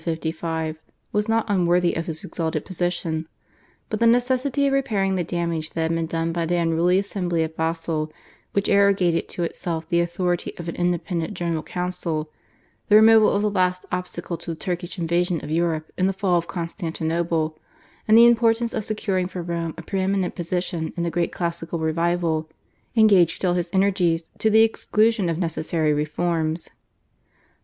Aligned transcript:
(1447 0.01 0.73
55) 0.73 0.93
was 1.11 1.29
not 1.29 1.45
unworthy 1.47 1.93
of 1.93 2.07
his 2.07 2.23
exalted 2.23 2.65
position, 2.65 3.27
but 3.87 3.99
the 3.99 4.07
necessity 4.07 4.65
of 4.65 4.73
repairing 4.73 5.13
the 5.13 5.23
damage 5.23 5.69
that 5.73 5.83
had 5.83 5.93
been 5.93 6.07
done 6.07 6.31
by 6.31 6.43
the 6.43 6.55
unruly 6.55 6.97
assembly 6.97 7.43
at 7.43 7.55
Basle, 7.55 8.11
which 8.53 8.67
arrogated 8.67 9.29
to 9.29 9.43
itself 9.43 9.87
the 9.87 9.99
authority 9.99 10.57
of 10.57 10.67
an 10.67 10.75
independent 10.75 11.35
General 11.35 11.61
Council, 11.61 12.31
the 12.89 12.95
removal 12.95 13.29
of 13.29 13.43
the 13.43 13.51
last 13.51 13.85
obstacle 13.91 14.37
to 14.37 14.49
the 14.49 14.59
Turkish 14.59 14.97
invasion 14.97 15.39
of 15.43 15.51
Europe 15.51 15.91
in 15.99 16.07
the 16.07 16.13
fall 16.13 16.35
of 16.35 16.47
Constantinople, 16.47 17.59
and 18.07 18.17
the 18.17 18.25
importance 18.25 18.73
of 18.73 18.83
securing 18.83 19.27
for 19.27 19.43
Rome 19.43 19.75
a 19.77 19.83
pre 19.83 19.99
eminent 20.01 20.33
position 20.33 20.93
in 20.97 21.03
the 21.03 21.11
great 21.11 21.31
classical 21.31 21.77
revival, 21.77 22.49
engaged 22.95 23.45
all 23.45 23.53
his 23.53 23.69
energies 23.71 24.31
to 24.39 24.49
the 24.49 24.63
exclusion 24.63 25.29
of 25.29 25.37
necessary 25.37 25.93
reforms. 25.93 26.71